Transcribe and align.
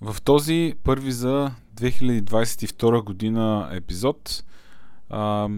в 0.00 0.16
този 0.22 0.74
първи 0.84 1.12
за 1.12 1.50
2022 1.74 3.04
година 3.04 3.68
епизод 3.72 4.44
а, 5.10 5.48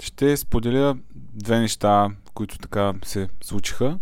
ще 0.00 0.36
споделя 0.36 0.96
две 1.14 1.60
неща, 1.60 2.08
които 2.34 2.58
така 2.58 2.92
се 3.04 3.28
случиха. 3.42 3.98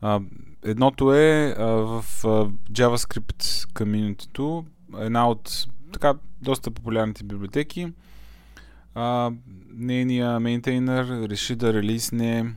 А, 0.00 0.20
едното 0.62 1.14
е 1.14 1.54
а, 1.58 1.64
в 1.64 2.04
а, 2.24 2.28
JavaScript 2.72 3.42
community 3.72 4.64
една 4.98 5.28
от 5.28 5.66
така 5.92 6.14
доста 6.42 6.70
популярните 6.70 7.24
библиотеки. 7.24 7.92
А, 8.94 9.30
нейният 9.70 10.42
мейнтейнер 10.42 11.28
реши 11.28 11.56
да 11.56 11.72
релизне 11.72 12.54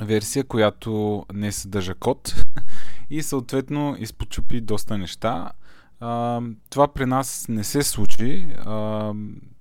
версия, 0.00 0.44
която 0.44 1.24
не 1.32 1.52
съдържа 1.52 1.94
код 1.94 2.44
и 3.10 3.22
съответно 3.22 3.96
изпочупи 3.98 4.60
доста 4.60 4.98
неща. 4.98 5.52
А, 6.00 6.40
това 6.70 6.88
при 6.88 7.06
нас 7.06 7.46
не 7.48 7.64
се 7.64 7.82
случи 7.82 8.46
а, 8.58 9.12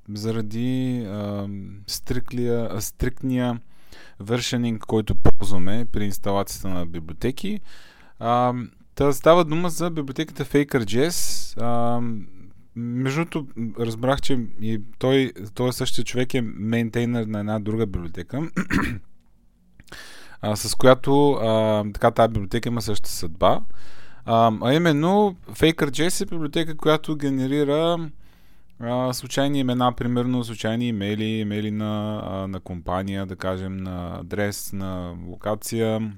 заради 0.09 1.03
а, 1.07 1.47
стриклия, 1.87 2.81
стриктния 2.81 3.59
вершенинг, 4.19 4.81
който 4.81 5.15
ползваме 5.15 5.85
при 5.91 6.05
инсталацията 6.05 6.69
на 6.69 6.85
библиотеки. 6.85 7.59
А, 8.19 8.53
Та 8.95 9.13
става 9.13 9.45
дума 9.45 9.69
за 9.69 9.89
библиотеката 9.89 10.45
Faker.js. 10.45 11.53
А, 11.61 12.01
между 12.75 13.25
другото, 13.25 13.47
разбрах, 13.79 14.21
че 14.21 14.39
и 14.61 14.81
той, 14.99 15.33
той 15.53 15.73
същия 15.73 16.05
човек 16.05 16.33
е 16.33 16.41
мейнтейнер 16.41 17.25
на 17.25 17.39
една 17.39 17.59
друга 17.59 17.85
библиотека, 17.85 18.41
а, 20.41 20.55
с 20.55 20.75
която 20.75 21.31
а, 21.31 21.83
така 21.93 22.11
тази 22.11 22.33
библиотека 22.33 22.69
има 22.69 22.81
същата 22.81 23.11
съдба. 23.11 23.61
А, 24.25 24.51
а 24.61 24.73
именно 24.73 25.35
Faker.js 25.51 26.21
е 26.21 26.25
библиотека, 26.25 26.77
която 26.77 27.15
генерира 27.15 28.09
а, 28.79 29.13
случайни 29.13 29.59
имена, 29.59 29.91
примерно 29.91 30.43
случайни 30.43 30.87
имейли, 30.87 31.25
имейли 31.25 31.71
на, 31.71 32.23
а, 32.25 32.47
на 32.47 32.59
компания, 32.59 33.25
да 33.25 33.35
кажем, 33.35 33.77
на 33.77 34.19
адрес, 34.19 34.73
на 34.73 35.15
локация, 35.27 36.13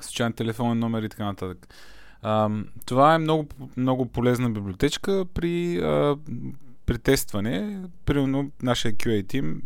случайен 0.00 0.32
телефонен 0.32 0.78
номер 0.78 1.02
и 1.02 1.08
така 1.08 1.24
нататък. 1.24 1.68
А, 2.22 2.50
това 2.86 3.14
е 3.14 3.18
много, 3.18 3.48
много 3.76 4.06
полезна 4.06 4.50
библиотечка 4.50 5.24
при, 5.34 5.78
а, 5.78 6.16
при 6.86 6.98
тестване. 6.98 7.82
Примерно 8.04 8.50
нашия 8.62 8.92
QA 8.92 9.28
тим 9.28 9.62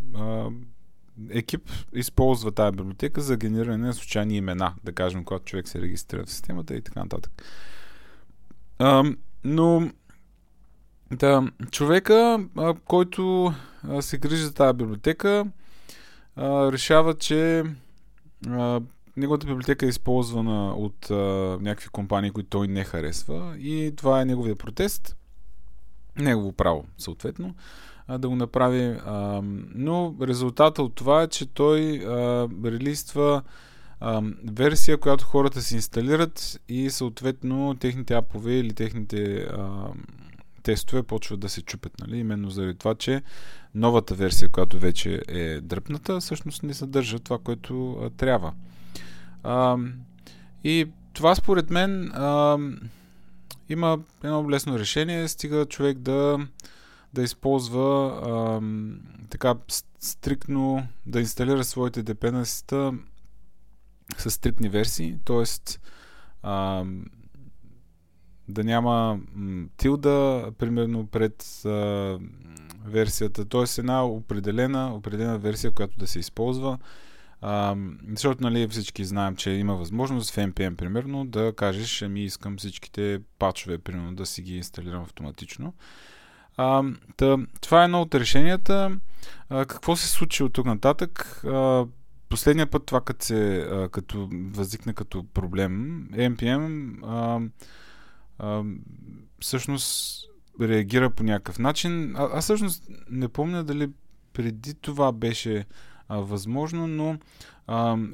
екип 1.31 1.71
използва 1.93 2.53
тази 2.53 2.77
библиотека 2.77 3.21
за 3.21 3.37
генериране 3.37 3.87
на 3.87 3.95
случайни 3.95 4.37
имена, 4.37 4.75
да 4.85 4.93
кажем, 4.93 5.25
когато 5.25 5.45
човек 5.45 5.69
се 5.69 5.81
регистрира 5.81 6.25
в 6.25 6.31
системата 6.31 6.75
и 6.75 6.83
така 6.83 7.01
нататък. 7.01 7.43
А, 8.79 9.05
но 9.45 9.91
да, 11.11 11.49
човека, 11.71 12.47
а, 12.57 12.75
който 12.85 13.55
а, 13.89 14.03
се 14.03 14.19
грижи 14.19 14.43
за 14.43 14.55
тази 14.55 14.77
библиотека, 14.77 15.47
а, 16.37 16.73
решава, 16.73 17.15
че 17.15 17.65
а, 18.49 18.81
неговата 19.17 19.47
библиотека 19.47 19.87
е 19.87 19.89
използвана 19.89 20.75
от 20.75 21.11
а, 21.11 21.15
някакви 21.61 21.89
компании, 21.89 22.31
които 22.31 22.49
той 22.49 22.69
не 22.69 22.85
харесва 22.85 23.57
и 23.59 23.93
това 23.97 24.21
е 24.21 24.25
неговия 24.25 24.57
протест. 24.57 25.17
Негово 26.17 26.53
право, 26.53 26.85
съответно, 26.99 27.55
а, 28.09 28.19
да 28.19 28.29
го 28.29 28.37
направи. 28.37 28.99
А, 29.07 29.41
но 29.75 30.15
резултата 30.23 30.83
от 30.83 30.95
това 30.95 31.23
е, 31.23 31.29
че 31.29 31.47
той 31.47 32.05
а, 32.07 32.49
релиства 32.65 33.43
а, 34.01 34.23
версия, 34.53 34.99
която 34.99 35.25
хората 35.25 35.63
си 35.63 35.75
инсталират 35.75 36.61
и 36.69 36.91
съответно 36.91 37.77
техните 37.81 38.15
апове 38.15 38.55
или 38.55 38.75
техните 38.75 39.35
а, 39.37 39.89
тестове 40.63 41.03
почват 41.03 41.41
да 41.41 41.49
се 41.49 41.63
чупят. 41.63 41.93
Нали? 42.01 42.19
Именно 42.19 42.51
заради 42.51 42.79
това, 42.79 42.95
че 42.95 43.23
новата 43.75 44.15
версия, 44.15 44.49
която 44.49 44.79
вече 44.79 45.23
е 45.29 45.61
дръпната, 45.61 46.21
всъщност 46.21 46.63
не 46.63 46.75
съдържа 46.75 47.19
това, 47.19 47.39
което 47.39 47.93
а, 47.93 48.11
трябва. 48.11 48.53
А, 49.43 49.77
и 50.65 50.87
това 51.13 51.35
според 51.35 51.71
мен 51.71 52.13
а, 52.15 52.59
има 53.69 53.99
едно 54.25 54.51
лесно 54.51 54.79
решение, 54.79 55.29
стига 55.29 55.67
човек 55.67 55.99
да, 55.99 56.39
да 57.13 57.23
използва 57.23 58.07
а, 58.07 58.61
така 59.31 59.55
стриктно, 60.01 60.87
да 61.07 61.21
инсталира 61.21 61.65
своите 61.65 62.05
dependencies 62.05 62.99
с 64.19 64.31
стриктни 64.31 64.69
версии, 64.69 65.19
т.е. 65.25 65.45
да 68.49 68.65
няма 68.65 69.21
тилда, 69.77 70.51
примерно, 70.59 71.07
пред 71.07 71.63
а, 71.65 72.19
версията, 72.85 73.45
т.е. 73.45 73.81
една 73.81 74.05
определена, 74.05 74.95
определена 74.95 75.39
версия, 75.39 75.71
която 75.71 75.99
да 75.99 76.07
се 76.07 76.19
използва. 76.19 76.79
А, 77.41 77.77
защото 78.09 78.43
нали, 78.43 78.69
всички 78.69 79.05
знаем, 79.05 79.37
че 79.37 79.51
има 79.51 79.77
възможност 79.77 80.31
в 80.31 80.37
NPM, 80.37 80.77
примерно, 80.77 81.25
да 81.27 81.53
кажеш, 81.57 82.03
ами 82.03 82.25
искам 82.25 82.57
всичките 82.57 83.21
пачове, 83.39 83.79
примерно, 83.79 84.15
да 84.15 84.27
си 84.27 84.43
ги 84.43 84.57
инсталирам 84.57 85.03
автоматично. 85.03 85.75
А, 86.57 86.83
тъ, 87.17 87.39
това 87.61 87.81
е 87.81 87.85
едно 87.85 88.03
от 88.03 88.15
решенията. 88.15 88.97
А, 89.49 89.65
какво 89.65 89.97
се 89.97 90.09
случи 90.09 90.43
от 90.43 90.53
тук 90.53 90.67
нататък? 90.67 91.43
А, 91.47 91.87
последния 92.29 92.67
път 92.67 92.87
това, 92.87 93.01
като, 93.01 93.25
се, 93.25 93.57
а, 93.71 93.89
като 93.89 94.29
възникна 94.33 94.95
като 94.95 95.25
проблем, 95.35 96.09
NPM 96.13 96.95
а, 97.05 97.41
а, 98.39 98.63
всъщност 99.41 100.19
реагира 100.61 101.11
по 101.11 101.23
някакъв 101.23 101.59
начин. 101.59 102.17
А, 102.17 102.29
аз 102.33 102.45
всъщност 102.45 102.85
не 103.11 103.29
помня 103.29 103.65
дали 103.65 103.89
преди 104.33 104.75
това 104.75 105.13
беше 105.13 105.67
а, 106.09 106.17
възможно, 106.17 106.87
но 106.87 107.19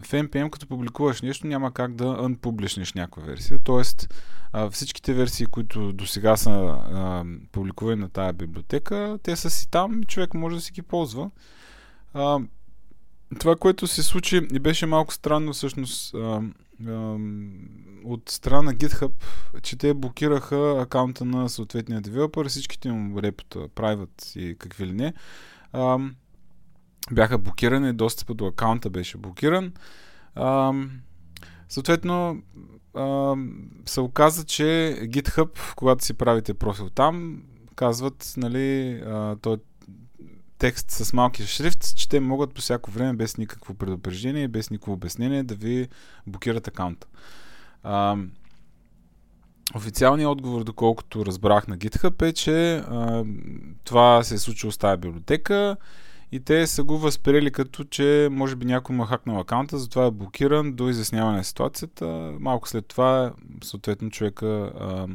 в 0.02 0.08
NPM 0.12 0.50
като 0.50 0.66
публикуваш 0.66 1.22
нещо 1.22 1.46
няма 1.46 1.72
как 1.72 1.94
да 1.94 2.04
unpublishнеш 2.04 2.94
някаква 2.94 3.22
версия. 3.22 3.58
Тоест 3.64 4.14
а, 4.52 4.70
всичките 4.70 5.14
версии, 5.14 5.46
които 5.46 5.92
до 5.92 6.06
сега 6.06 6.36
са 6.36 6.50
а, 6.50 7.24
публикувани 7.52 8.00
на 8.00 8.08
тая 8.08 8.32
библиотека, 8.32 9.18
те 9.22 9.36
са 9.36 9.50
си 9.50 9.70
там 9.70 10.02
и 10.02 10.06
човек 10.06 10.34
може 10.34 10.56
да 10.56 10.62
си 10.62 10.72
ги 10.72 10.82
ползва. 10.82 11.30
А, 12.14 12.40
това, 13.38 13.56
което 13.56 13.86
се 13.86 14.02
случи 14.02 14.48
и 14.52 14.58
беше 14.58 14.86
малко 14.86 15.14
странно 15.14 15.52
всъщност 15.52 16.14
а, 16.14 16.42
а, 16.86 17.16
от 18.04 18.28
страна 18.28 18.62
на 18.62 18.74
GitHub, 18.74 19.12
че 19.62 19.76
те 19.76 19.94
блокираха 19.94 20.80
акаунта 20.80 21.24
на 21.24 21.48
съответния 21.48 22.00
девелопър, 22.00 22.48
всичките 22.48 22.90
му 22.92 23.22
репота, 23.22 23.58
private 23.58 24.38
и 24.38 24.58
какви 24.58 24.86
ли 24.86 24.92
не. 24.92 25.14
А, 25.72 25.98
бяха 27.12 27.38
блокирани, 27.38 27.92
достъпът 27.92 28.36
до 28.36 28.46
акаунта 28.46 28.90
беше 28.90 29.18
блокиран. 29.18 29.72
А, 30.34 30.72
съответно, 31.68 32.42
а, 32.94 33.34
се 33.86 34.00
оказа, 34.00 34.44
че 34.44 34.98
GitHub, 35.02 35.74
когато 35.76 36.04
си 36.04 36.14
правите 36.14 36.54
профил 36.54 36.90
там, 36.90 37.42
казват, 37.74 38.34
нали, 38.36 39.02
той 39.42 39.56
текст 40.58 40.90
с 40.90 41.12
малки 41.12 41.46
шрифт, 41.46 41.96
че 41.96 42.08
те 42.08 42.20
могат 42.20 42.54
по 42.54 42.60
всяко 42.60 42.90
време, 42.90 43.12
без 43.12 43.36
никакво 43.36 43.74
предупреждение, 43.74 44.48
без 44.48 44.70
никакво 44.70 44.92
обяснение, 44.92 45.42
да 45.42 45.54
ви 45.54 45.88
блокират 46.26 46.68
акаунта. 46.68 47.06
А, 47.82 48.16
официалният 49.74 50.30
отговор, 50.30 50.64
доколкото 50.64 51.26
разбрах 51.26 51.68
на 51.68 51.78
GitHub, 51.78 52.22
е, 52.28 52.32
че 52.32 52.76
а, 52.76 53.24
това 53.84 54.22
се 54.22 54.34
е 54.34 54.38
случило 54.38 54.72
с 54.72 54.78
тази 54.78 55.00
библиотека 55.00 55.76
и 56.32 56.40
те 56.40 56.66
са 56.66 56.84
го 56.84 56.98
възприели 56.98 57.50
като, 57.50 57.84
че 57.84 58.28
може 58.30 58.56
би 58.56 58.66
някой 58.66 58.96
му 58.96 59.02
е 59.02 59.06
хакнал 59.06 59.40
акаунта, 59.40 59.78
затова 59.78 60.06
е 60.06 60.10
блокиран 60.10 60.72
до 60.72 60.88
изясняване 60.88 61.36
на 61.36 61.44
ситуацията. 61.44 62.06
Малко 62.40 62.68
след 62.68 62.86
това, 62.86 63.32
съответно, 63.64 64.10
човека 64.10 64.46
а, 64.46 65.06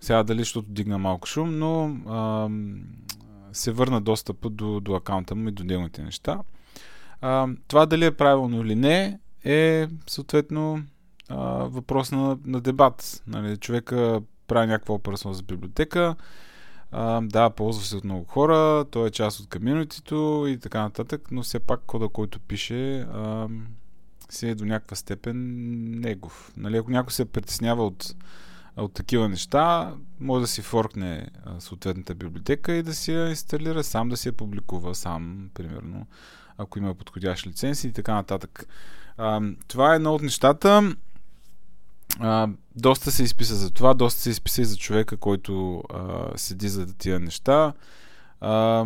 сега 0.00 0.22
дали 0.22 0.38
защото 0.38 0.70
дигна 0.70 0.98
малко 0.98 1.28
шум, 1.28 1.58
но 1.58 1.96
а, 2.08 2.48
се 3.52 3.72
върна 3.72 4.00
достъпа 4.00 4.50
до, 4.50 4.80
до 4.80 4.94
акаунта 4.94 5.34
му 5.34 5.48
и 5.48 5.52
до 5.52 5.64
неговите 5.64 6.02
неща. 6.02 6.40
А, 7.20 7.48
това 7.68 7.86
дали 7.86 8.04
е 8.04 8.16
правилно 8.16 8.62
или 8.62 8.74
не 8.74 9.18
е 9.44 9.88
съответно 10.06 10.82
а, 11.28 11.36
въпрос 11.64 12.12
на, 12.12 12.38
на 12.44 12.60
дебат. 12.60 13.22
Нали, 13.26 13.56
човека 13.56 14.20
прави 14.46 14.66
някаква 14.66 14.94
операция 14.94 15.34
за 15.34 15.42
библиотека, 15.42 16.16
да, 17.22 17.50
ползва 17.50 17.84
се 17.84 17.96
от 17.96 18.04
много 18.04 18.24
хора, 18.24 18.84
той 18.90 19.08
е 19.08 19.10
част 19.10 19.40
от 19.40 19.48
комьюнитито 19.48 20.44
и 20.48 20.58
така 20.58 20.82
нататък, 20.82 21.28
но 21.30 21.42
все 21.42 21.58
пак 21.58 21.80
кода, 21.86 22.08
който 22.08 22.40
пише, 22.40 23.00
а, 23.00 23.48
си 24.30 24.48
е 24.48 24.54
до 24.54 24.64
някаква 24.64 24.96
степен 24.96 25.36
негов. 26.00 26.52
Нали, 26.56 26.76
ако 26.76 26.90
някой 26.90 27.12
се 27.12 27.24
притеснява 27.24 27.86
от, 27.86 28.14
от 28.76 28.94
такива 28.94 29.28
неща, 29.28 29.94
може 30.20 30.40
да 30.40 30.46
си 30.46 30.62
форкне 30.62 31.28
съответната 31.58 32.14
библиотека 32.14 32.72
и 32.72 32.82
да 32.82 32.94
си 32.94 33.12
я 33.12 33.28
инсталира 33.28 33.84
сам, 33.84 34.08
да 34.08 34.16
си 34.16 34.28
я 34.28 34.32
публикува 34.32 34.94
сам, 34.94 35.50
примерно, 35.54 36.06
ако 36.58 36.78
има 36.78 36.94
подходящ 36.94 37.46
лиценз 37.46 37.84
и 37.84 37.92
така 37.92 38.14
нататък. 38.14 38.66
А, 39.16 39.40
това 39.68 39.92
е 39.92 39.96
едно 39.96 40.14
от 40.14 40.22
нещата. 40.22 40.94
А, 42.20 42.48
доста 42.76 43.10
се 43.10 43.22
изписа 43.22 43.54
за 43.54 43.70
това, 43.70 43.94
доста 43.94 44.20
се 44.20 44.30
изписа 44.30 44.62
и 44.62 44.64
за 44.64 44.76
човека, 44.76 45.16
който 45.16 45.82
а, 45.94 46.28
седи 46.36 46.68
за 46.68 46.94
тия 46.94 47.20
неща. 47.20 47.72
А, 48.40 48.84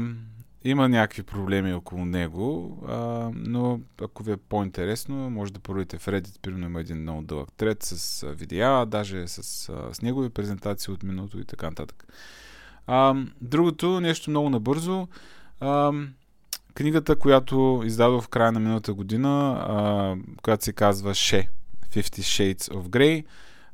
има 0.64 0.88
някакви 0.88 1.22
проблеми 1.22 1.74
около 1.74 2.04
него, 2.04 2.78
а, 2.88 3.30
но 3.34 3.80
ако 4.02 4.22
ви 4.22 4.32
е 4.32 4.36
по-интересно, 4.36 5.30
може 5.30 5.52
да 5.52 5.60
проверите 5.60 5.98
в 5.98 6.06
Reddit, 6.06 6.40
примерно 6.42 6.66
има 6.66 6.80
един 6.80 7.02
много 7.02 7.22
дълъг 7.22 7.52
тред 7.52 7.82
с 7.82 8.26
видеа, 8.32 8.86
даже 8.86 9.28
с, 9.28 9.42
с 9.92 10.02
негови 10.02 10.30
презентации 10.30 10.94
от 10.94 11.02
минуто 11.02 11.40
и 11.40 11.44
така 11.44 11.66
нататък. 11.66 12.06
А, 12.86 13.14
другото, 13.40 14.00
нещо 14.00 14.30
много 14.30 14.50
набързо, 14.50 15.08
а, 15.60 15.92
книгата, 16.74 17.16
която 17.16 17.82
издадох 17.84 18.24
в 18.24 18.28
края 18.28 18.52
на 18.52 18.60
миналата 18.60 18.94
година, 18.94 19.50
а, 19.68 20.16
която 20.42 20.64
се 20.64 20.72
казва 20.72 21.14
Ше, 21.14 21.48
50 21.88 22.00
Shades 22.00 22.70
of 22.72 22.88
Grey, 22.88 23.24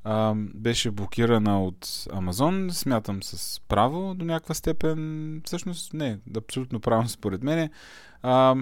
а, 0.04 0.34
беше 0.36 0.90
блокирана 0.90 1.64
от 1.64 2.06
Амазон, 2.12 2.70
смятам 2.72 3.22
с 3.22 3.60
право 3.68 4.14
до 4.14 4.24
някаква 4.24 4.54
степен, 4.54 5.42
всъщност 5.44 5.94
не, 5.94 6.18
абсолютно 6.36 6.80
правилно 6.80 7.08
според 7.08 7.42
мен. 7.42 7.70
А, 8.22 8.56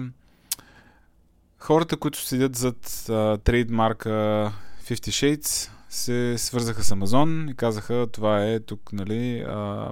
хората, 1.57 1.97
които 1.97 2.19
седят 2.19 2.55
зад 2.55 3.05
а, 3.09 3.37
трейдмарка 3.37 4.09
50 4.09 4.93
Shades, 4.93 5.69
се 5.89 6.37
свързаха 6.37 6.83
с 6.83 6.91
Амазон 6.91 7.49
и 7.49 7.55
казаха, 7.55 8.07
това 8.11 8.45
е 8.45 8.59
тук, 8.59 8.93
нали, 8.93 9.39
а, 9.39 9.91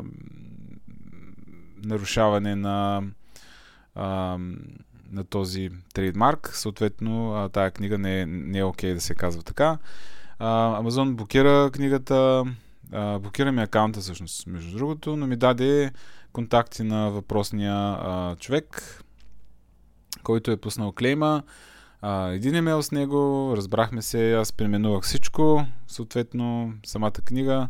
нарушаване 1.84 2.56
на 2.56 3.04
а, 3.96 4.38
на 5.12 5.24
този 5.24 5.70
трейдмарк. 5.94 6.52
Съответно, 6.54 7.50
тая 7.54 7.72
книга 7.72 7.98
не 7.98 8.22
е, 8.22 8.26
не 8.26 8.60
е 8.60 8.64
окей 8.64 8.92
okay 8.92 8.94
да 8.94 9.02
се 9.02 9.16
казва 9.16 9.44
така. 9.44 9.78
Амазон 10.40 11.16
блокира 11.16 11.70
книгата, 11.74 12.44
блокира 13.20 13.52
ми 13.52 13.62
акаунта 13.62 14.00
всъщност, 14.00 14.48
между 14.48 14.78
другото, 14.78 15.18
но 15.18 15.28
ми 15.28 15.36
даде 15.36 15.92
контакти 16.34 16.84
на 16.84 17.10
въпросния 17.10 17.98
човек, 18.36 19.02
който 20.24 20.52
е 20.52 20.58
пуснал 20.58 20.92
клейма. 20.92 21.44
Един 22.32 22.56
имейл 22.56 22.84
с 22.84 22.92
него, 22.92 23.54
разбрахме 23.58 24.02
се, 24.02 24.34
аз 24.34 24.54
преименувах 24.54 25.04
всичко, 25.04 25.66
съответно 25.88 26.74
самата 26.86 27.12
книга 27.12 27.70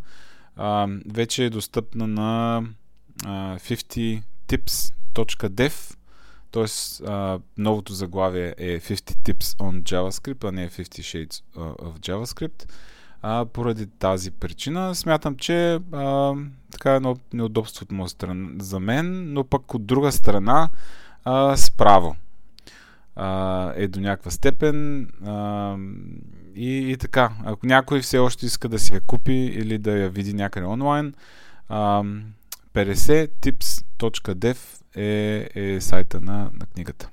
вече 1.05 1.45
е 1.45 1.49
достъпна 1.49 2.07
на 2.07 2.63
а, 3.25 3.59
50tips.dev 3.59 5.95
Тоест, 6.51 7.01
новото 7.57 7.93
заглавие 7.93 8.55
е 8.57 8.79
50 8.79 8.93
Tips 8.93 9.57
on 9.57 9.81
JavaScript, 9.81 10.49
а 10.49 10.51
не 10.51 10.69
50 10.69 10.83
Shades 10.83 11.43
of 11.57 11.99
JavaScript. 11.99 12.69
А, 13.21 13.45
поради 13.45 13.87
тази 13.87 14.31
причина 14.31 14.95
смятам, 14.95 15.35
че 15.35 15.79
а, 15.91 16.33
така 16.71 16.93
е 16.93 16.95
едно 16.95 17.17
неудобство 17.33 17.83
от 17.83 17.91
моя 17.91 18.09
страна 18.09 18.49
за 18.59 18.79
мен, 18.79 19.33
но 19.33 19.43
пък 19.43 19.73
от 19.73 19.85
друга 19.85 20.11
страна 20.11 20.69
а, 21.23 21.57
справо 21.57 22.15
а, 23.15 23.73
е 23.75 23.87
до 23.87 23.99
някаква 23.99 24.31
степен 24.31 25.07
а, 25.25 25.75
и, 26.55 26.91
и 26.91 26.97
така. 26.97 27.31
Ако 27.45 27.67
някой 27.67 28.01
все 28.01 28.17
още 28.17 28.45
иска 28.45 28.69
да 28.69 28.79
си 28.79 28.93
я 28.93 29.01
купи 29.01 29.33
или 29.33 29.77
да 29.77 29.91
я 29.91 30.09
види 30.09 30.33
някъде 30.33 30.67
онлайн, 30.67 31.13
а, 31.69 32.03
50tips.dev 32.73 34.80
е, 34.95 35.49
е 35.55 35.81
сайта 35.81 36.21
на, 36.21 36.51
на 36.53 36.65
книгата. 36.65 37.09